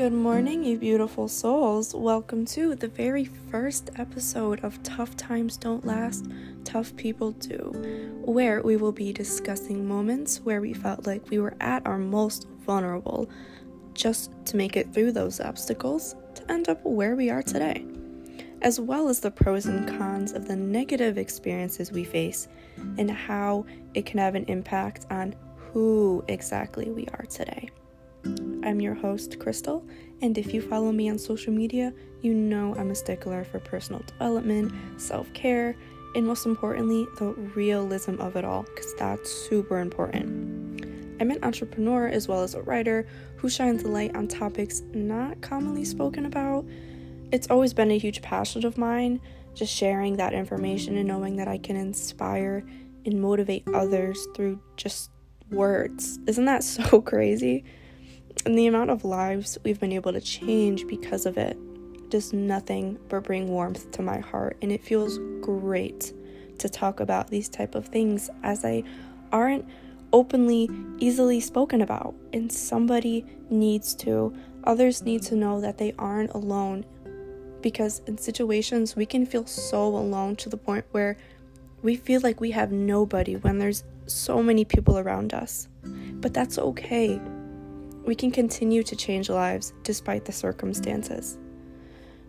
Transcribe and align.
Good 0.00 0.14
morning, 0.14 0.64
you 0.64 0.78
beautiful 0.78 1.28
souls. 1.28 1.94
Welcome 1.94 2.46
to 2.46 2.74
the 2.74 2.88
very 2.88 3.26
first 3.26 3.90
episode 3.96 4.64
of 4.64 4.82
Tough 4.82 5.14
Times 5.14 5.58
Don't 5.58 5.84
Last, 5.84 6.26
Tough 6.64 6.96
People 6.96 7.32
Do, 7.32 8.18
where 8.24 8.62
we 8.62 8.78
will 8.78 8.92
be 8.92 9.12
discussing 9.12 9.86
moments 9.86 10.40
where 10.40 10.62
we 10.62 10.72
felt 10.72 11.06
like 11.06 11.28
we 11.28 11.38
were 11.38 11.52
at 11.60 11.86
our 11.86 11.98
most 11.98 12.48
vulnerable, 12.64 13.28
just 13.92 14.30
to 14.46 14.56
make 14.56 14.74
it 14.74 14.90
through 14.94 15.12
those 15.12 15.38
obstacles 15.38 16.16
to 16.34 16.50
end 16.50 16.70
up 16.70 16.82
where 16.82 17.14
we 17.14 17.28
are 17.28 17.42
today, 17.42 17.84
as 18.62 18.80
well 18.80 19.06
as 19.06 19.20
the 19.20 19.30
pros 19.30 19.66
and 19.66 19.86
cons 19.86 20.32
of 20.32 20.48
the 20.48 20.56
negative 20.56 21.18
experiences 21.18 21.92
we 21.92 22.04
face 22.04 22.48
and 22.96 23.10
how 23.10 23.66
it 23.92 24.06
can 24.06 24.18
have 24.18 24.34
an 24.34 24.46
impact 24.46 25.04
on 25.10 25.34
who 25.56 26.24
exactly 26.26 26.90
we 26.90 27.06
are 27.12 27.26
today. 27.26 27.68
I'm 28.24 28.80
your 28.80 28.94
host, 28.94 29.38
Crystal, 29.38 29.84
and 30.20 30.36
if 30.36 30.52
you 30.52 30.60
follow 30.60 30.92
me 30.92 31.08
on 31.10 31.18
social 31.18 31.52
media, 31.52 31.92
you 32.22 32.34
know 32.34 32.74
I'm 32.76 32.90
a 32.90 32.94
stickler 32.94 33.44
for 33.44 33.58
personal 33.58 34.02
development, 34.06 34.72
self 34.96 35.32
care, 35.32 35.76
and 36.14 36.26
most 36.26 36.46
importantly, 36.46 37.06
the 37.18 37.32
realism 37.54 38.20
of 38.20 38.36
it 38.36 38.44
all, 38.44 38.62
because 38.62 38.94
that's 38.96 39.30
super 39.30 39.78
important. 39.78 40.84
I'm 41.20 41.30
an 41.30 41.42
entrepreneur 41.42 42.08
as 42.08 42.28
well 42.28 42.42
as 42.42 42.54
a 42.54 42.62
writer 42.62 43.06
who 43.36 43.48
shines 43.48 43.82
a 43.82 43.88
light 43.88 44.16
on 44.16 44.26
topics 44.26 44.82
not 44.94 45.40
commonly 45.40 45.84
spoken 45.84 46.26
about. 46.26 46.64
It's 47.30 47.48
always 47.50 47.74
been 47.74 47.90
a 47.90 47.98
huge 47.98 48.22
passion 48.22 48.64
of 48.64 48.78
mine, 48.78 49.20
just 49.54 49.74
sharing 49.74 50.16
that 50.16 50.32
information 50.32 50.96
and 50.96 51.06
knowing 51.06 51.36
that 51.36 51.48
I 51.48 51.58
can 51.58 51.76
inspire 51.76 52.64
and 53.04 53.20
motivate 53.20 53.64
others 53.74 54.26
through 54.34 54.60
just 54.76 55.10
words. 55.50 56.18
Isn't 56.26 56.46
that 56.46 56.64
so 56.64 57.00
crazy? 57.00 57.64
And 58.46 58.56
the 58.56 58.66
amount 58.66 58.90
of 58.90 59.04
lives 59.04 59.58
we've 59.64 59.80
been 59.80 59.92
able 59.92 60.12
to 60.12 60.20
change 60.20 60.86
because 60.86 61.26
of 61.26 61.36
it 61.36 61.58
does 62.10 62.32
nothing 62.32 62.98
but 63.08 63.24
bring 63.24 63.48
warmth 63.48 63.90
to 63.92 64.02
my 64.02 64.18
heart. 64.18 64.56
And 64.62 64.72
it 64.72 64.82
feels 64.82 65.18
great 65.40 66.12
to 66.58 66.68
talk 66.68 67.00
about 67.00 67.28
these 67.28 67.48
type 67.48 67.74
of 67.74 67.86
things 67.86 68.30
as 68.42 68.62
they 68.62 68.84
aren't 69.32 69.66
openly 70.12 70.68
easily 70.98 71.40
spoken 71.40 71.80
about. 71.80 72.14
And 72.32 72.50
somebody 72.52 73.24
needs 73.48 73.94
to 73.96 74.34
others 74.64 75.02
need 75.02 75.22
to 75.22 75.36
know 75.36 75.60
that 75.60 75.78
they 75.78 75.94
aren't 75.98 76.32
alone. 76.32 76.84
Because 77.60 78.00
in 78.06 78.16
situations 78.18 78.96
we 78.96 79.06
can 79.06 79.26
feel 79.26 79.46
so 79.46 79.86
alone 79.86 80.36
to 80.36 80.48
the 80.48 80.56
point 80.56 80.84
where 80.92 81.16
we 81.82 81.96
feel 81.96 82.20
like 82.22 82.40
we 82.40 82.50
have 82.50 82.72
nobody 82.72 83.36
when 83.36 83.58
there's 83.58 83.84
so 84.06 84.42
many 84.42 84.64
people 84.64 84.98
around 84.98 85.34
us. 85.34 85.68
But 85.82 86.34
that's 86.34 86.58
okay 86.58 87.20
we 88.04 88.14
can 88.14 88.30
continue 88.30 88.82
to 88.82 88.96
change 88.96 89.28
lives 89.28 89.72
despite 89.82 90.24
the 90.24 90.32
circumstances. 90.32 91.38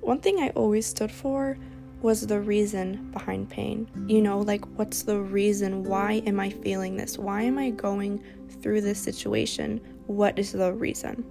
One 0.00 0.20
thing 0.20 0.38
I 0.38 0.50
always 0.50 0.86
stood 0.86 1.12
for 1.12 1.58
was 2.00 2.26
the 2.26 2.40
reason 2.40 3.10
behind 3.10 3.50
pain. 3.50 3.88
You 4.06 4.22
know, 4.22 4.38
like 4.38 4.64
what's 4.78 5.02
the 5.02 5.20
reason? 5.20 5.84
Why 5.84 6.22
am 6.26 6.38
I 6.38 6.50
feeling 6.50 6.96
this? 6.96 7.18
Why 7.18 7.42
am 7.42 7.58
I 7.58 7.70
going 7.70 8.22
through 8.62 8.82
this 8.82 9.00
situation? 9.00 9.80
What 10.06 10.38
is 10.38 10.52
the 10.52 10.72
reason? 10.72 11.24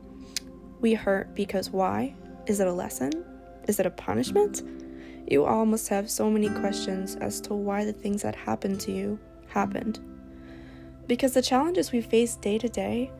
We 0.82 0.94
hurt 0.94 1.34
because 1.34 1.70
why? 1.70 2.14
Is 2.46 2.60
it 2.60 2.68
a 2.68 2.74
lesson? 2.74 3.12
Is 3.68 3.80
it 3.80 3.86
a 3.86 3.92
punishment? 3.92 4.62
You 5.30 5.46
all 5.46 5.66
must 5.66 5.90
have 5.90 6.10
so 6.10 6.30
many 6.30 6.50
questions 6.50 7.16
as 7.16 7.42
to 7.42 7.54
why 7.54 7.84
the 7.84 7.94
things 7.94 8.22
that 8.22 8.36
happened 8.36 8.80
to 8.82 8.92
you 8.92 9.20
happened. 9.48 10.00
Because 11.08 11.34
the 11.34 11.42
challenges 11.42 11.92
we 11.92 12.02
face 12.02 12.36
day 12.36 12.58
to 12.58 12.70
day 12.70 13.12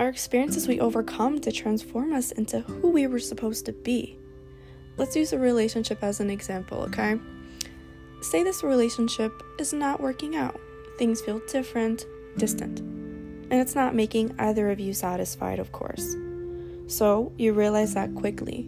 our 0.00 0.08
experiences 0.08 0.66
we 0.66 0.80
overcome 0.80 1.38
to 1.38 1.52
transform 1.52 2.14
us 2.14 2.32
into 2.32 2.60
who 2.60 2.88
we 2.88 3.06
were 3.06 3.18
supposed 3.18 3.66
to 3.66 3.72
be. 3.72 4.18
Let's 4.96 5.14
use 5.14 5.34
a 5.34 5.38
relationship 5.38 6.02
as 6.02 6.20
an 6.20 6.30
example, 6.30 6.78
okay? 6.84 7.20
Say 8.22 8.42
this 8.42 8.62
relationship 8.64 9.30
is 9.58 9.74
not 9.74 10.00
working 10.00 10.36
out. 10.36 10.58
Things 10.98 11.20
feel 11.20 11.42
different, 11.48 12.06
distant. 12.38 12.80
And 12.80 13.52
it's 13.52 13.74
not 13.74 13.94
making 13.94 14.34
either 14.38 14.70
of 14.70 14.80
you 14.80 14.94
satisfied, 14.94 15.58
of 15.58 15.70
course. 15.70 16.16
So 16.86 17.30
you 17.36 17.52
realize 17.52 17.92
that 17.92 18.14
quickly. 18.14 18.62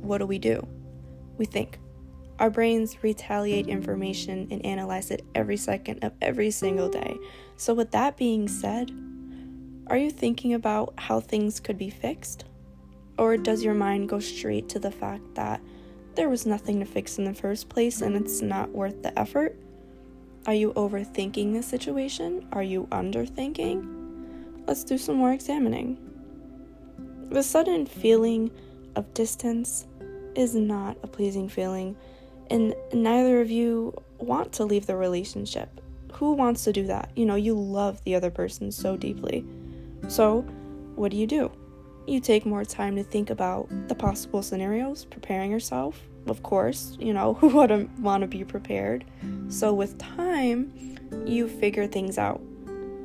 What 0.00 0.18
do 0.18 0.26
we 0.26 0.38
do? 0.38 0.66
We 1.36 1.44
think. 1.44 1.80
Our 2.38 2.48
brains 2.48 2.96
retaliate 3.02 3.66
information 3.66 4.48
and 4.50 4.64
analyze 4.64 5.10
it 5.10 5.22
every 5.34 5.58
second 5.58 6.02
of 6.02 6.12
every 6.22 6.50
single 6.50 6.88
day. 6.88 7.18
So, 7.56 7.74
with 7.74 7.90
that 7.90 8.16
being 8.16 8.48
said, 8.48 8.90
are 9.88 9.96
you 9.96 10.10
thinking 10.10 10.54
about 10.54 10.94
how 10.96 11.20
things 11.20 11.60
could 11.60 11.76
be 11.76 11.90
fixed? 11.90 12.44
Or 13.18 13.36
does 13.36 13.62
your 13.62 13.74
mind 13.74 14.08
go 14.08 14.20
straight 14.20 14.68
to 14.70 14.78
the 14.78 14.90
fact 14.90 15.34
that 15.34 15.60
there 16.14 16.28
was 16.28 16.46
nothing 16.46 16.80
to 16.80 16.86
fix 16.86 17.18
in 17.18 17.24
the 17.24 17.34
first 17.34 17.68
place 17.68 18.00
and 18.00 18.16
it's 18.16 18.40
not 18.42 18.70
worth 18.70 19.02
the 19.02 19.18
effort? 19.18 19.56
Are 20.46 20.54
you 20.54 20.72
overthinking 20.72 21.52
the 21.52 21.62
situation? 21.62 22.46
Are 22.52 22.62
you 22.62 22.86
underthinking? 22.90 24.66
Let's 24.66 24.84
do 24.84 24.98
some 24.98 25.16
more 25.16 25.32
examining. 25.32 25.98
The 27.30 27.42
sudden 27.42 27.86
feeling 27.86 28.50
of 28.96 29.12
distance 29.14 29.86
is 30.34 30.54
not 30.54 30.96
a 31.02 31.06
pleasing 31.06 31.48
feeling, 31.48 31.96
and 32.50 32.74
neither 32.92 33.40
of 33.40 33.50
you 33.50 33.94
want 34.18 34.52
to 34.54 34.64
leave 34.64 34.86
the 34.86 34.96
relationship. 34.96 35.80
Who 36.14 36.32
wants 36.32 36.64
to 36.64 36.72
do 36.72 36.86
that? 36.86 37.10
You 37.16 37.26
know, 37.26 37.36
you 37.36 37.54
love 37.54 38.02
the 38.04 38.14
other 38.14 38.30
person 38.30 38.70
so 38.70 38.96
deeply. 38.96 39.44
So, 40.08 40.42
what 40.94 41.10
do 41.10 41.16
you 41.16 41.26
do? 41.26 41.50
You 42.06 42.20
take 42.20 42.44
more 42.44 42.64
time 42.64 42.96
to 42.96 43.04
think 43.04 43.30
about 43.30 43.68
the 43.88 43.94
possible 43.94 44.42
scenarios, 44.42 45.04
preparing 45.04 45.50
yourself. 45.50 46.00
Of 46.26 46.42
course, 46.42 46.96
you 47.00 47.12
know, 47.12 47.34
who 47.34 47.48
wouldn't 47.48 47.90
want 48.00 48.22
to 48.22 48.26
be 48.26 48.44
prepared? 48.44 49.04
So, 49.48 49.72
with 49.72 49.98
time, 49.98 50.72
you 51.24 51.48
figure 51.48 51.86
things 51.86 52.18
out. 52.18 52.40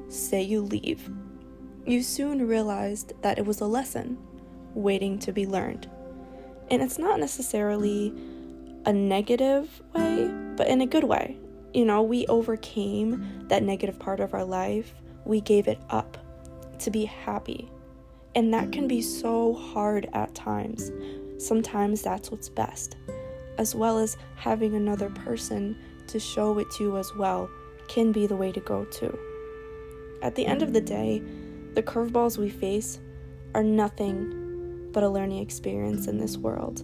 Say 0.09 0.41
you 0.41 0.61
leave. 0.61 1.09
You 1.85 2.03
soon 2.03 2.47
realized 2.47 3.13
that 3.21 3.37
it 3.37 3.45
was 3.45 3.61
a 3.61 3.65
lesson 3.65 4.17
waiting 4.73 5.19
to 5.19 5.31
be 5.31 5.45
learned. 5.45 5.89
And 6.69 6.81
it's 6.81 6.97
not 6.97 7.19
necessarily 7.19 8.13
a 8.85 8.93
negative 8.93 9.81
way, 9.93 10.29
but 10.55 10.67
in 10.67 10.81
a 10.81 10.85
good 10.85 11.03
way. 11.03 11.37
You 11.73 11.85
know, 11.85 12.01
we 12.01 12.25
overcame 12.27 13.45
that 13.47 13.63
negative 13.63 13.99
part 13.99 14.19
of 14.19 14.33
our 14.33 14.43
life, 14.43 14.93
we 15.25 15.41
gave 15.41 15.67
it 15.67 15.79
up 15.89 16.17
to 16.81 16.91
be 16.91 17.05
happy. 17.05 17.69
And 18.35 18.53
that 18.53 18.71
can 18.71 18.88
be 18.88 19.01
so 19.01 19.53
hard 19.53 20.07
at 20.13 20.35
times. 20.35 20.91
Sometimes 21.38 22.01
that's 22.01 22.31
what's 22.31 22.49
best. 22.49 22.97
As 23.57 23.73
well 23.73 23.97
as 23.97 24.17
having 24.35 24.75
another 24.75 25.09
person 25.09 25.77
to 26.07 26.19
show 26.19 26.57
it 26.59 26.69
to 26.77 26.97
as 26.97 27.13
well 27.15 27.49
can 27.88 28.11
be 28.11 28.27
the 28.27 28.35
way 28.35 28.51
to 28.51 28.59
go 28.59 28.85
too. 28.85 29.17
At 30.21 30.35
the 30.35 30.45
end 30.45 30.61
of 30.61 30.73
the 30.73 30.81
day, 30.81 31.21
the 31.73 31.83
curveballs 31.83 32.38
we 32.38 32.49
face 32.49 32.99
are 33.53 33.63
nothing 33.63 34.89
but 34.91 35.03
a 35.03 35.09
learning 35.09 35.39
experience 35.39 36.07
in 36.07 36.17
this 36.17 36.38
world, 36.38 36.81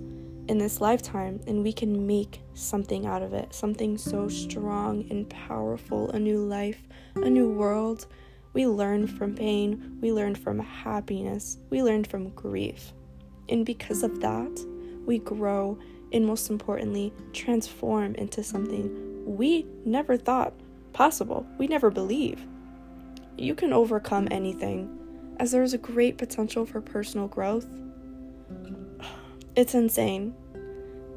in 0.48 0.58
this 0.58 0.82
lifetime, 0.82 1.40
and 1.48 1.64
we 1.64 1.74
can 1.74 2.06
make 2.06 2.42
something 2.54 3.06
out 3.06 3.22
of 3.22 3.34
it 3.34 3.54
something 3.54 3.98
so 3.98 4.28
strong 4.28 5.06
and 5.10 5.30
powerful 5.30 6.10
a 6.12 6.20
new 6.20 6.38
life, 6.38 6.88
a 7.16 7.30
new 7.30 7.50
world 7.50 8.08
we 8.54 8.68
learn 8.68 9.08
from 9.08 9.36
pain, 9.36 9.98
we 10.02 10.12
learn 10.12 10.36
from 10.36 10.60
happiness, 10.60 11.58
we 11.70 11.84
learn 11.84 12.04
from 12.04 12.30
grief. 12.30 12.94
And 13.50 13.66
because 13.66 14.04
of 14.04 14.22
that, 14.22 14.66
we 15.06 15.20
grow 15.20 15.78
and 16.14 16.26
most 16.26 16.50
importantly, 16.50 17.12
transform 17.34 18.16
into 18.16 18.44
something 18.44 19.26
we 19.26 19.66
never 19.84 20.16
thought 20.16 20.54
possible, 20.94 21.46
we 21.58 21.68
never 21.68 21.90
believe. 21.90 22.46
You 23.38 23.56
can 23.56 23.74
overcome 23.74 24.28
anything, 24.30 25.36
as 25.40 25.52
there 25.52 25.64
is 25.64 25.74
a 25.74 25.80
great 25.80 26.20
potential 26.20 26.66
for 26.66 26.82
personal 26.82 27.28
growth. 27.28 27.66
It's 29.56 29.74
insane. 29.74 30.36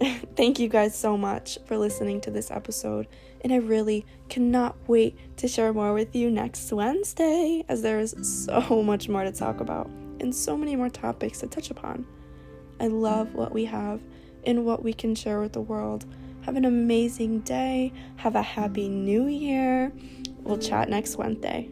Thank 0.37 0.59
you 0.59 0.69
guys 0.69 0.99
so 0.99 1.17
much 1.17 1.59
for 1.65 1.79
listening 1.79 2.21
to 2.23 2.31
this 2.31 2.51
episode, 2.51 3.07
and 3.41 3.53
I 3.53 3.57
really 3.57 4.05
cannot 4.29 4.77
wait 4.87 5.17
to 5.39 5.49
share 5.49 5.73
more 5.73 5.95
with 5.95 6.15
you 6.15 6.31
next 6.31 6.71
Wednesday, 6.71 7.65
as 7.69 7.81
there 7.81 7.99
is 7.99 8.15
so 8.21 8.83
much 8.83 9.09
more 9.09 9.25
to 9.25 9.33
talk 9.33 9.61
about 9.61 9.89
and 10.21 10.35
so 10.35 10.57
many 10.57 10.77
more 10.77 10.91
topics 10.91 11.41
to 11.41 11.47
touch 11.47 11.71
upon. 11.71 12.07
I 12.79 12.89
love 12.89 13.35
what 13.35 13.53
we 13.53 13.65
have 13.65 14.03
and 14.45 14.67
what 14.67 14.83
we 14.83 14.93
can 14.93 15.15
share 15.15 15.41
with 15.41 15.55
the 15.55 15.63
world. 15.63 16.05
Have 16.43 16.57
an 16.57 16.67
amazing 16.67 17.41
day. 17.41 17.93
Have 18.17 18.37
a 18.37 18.43
happy 18.43 18.89
new 18.89 19.27
year. 19.29 19.93
We'll 20.41 20.59
chat 20.59 20.91
next 20.91 21.17
Wednesday. 21.17 21.71